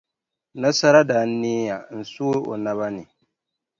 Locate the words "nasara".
0.59-1.01